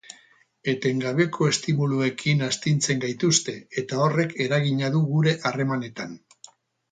Etengabeko 0.71 1.49
estimuluekin 1.49 2.41
astintzen 2.45 3.03
gaituzte, 3.05 3.55
eta 3.83 3.99
horrek 4.07 4.35
eragina 4.49 4.91
du 4.97 5.05
gure 5.13 5.35
harremanetan. 5.51 6.17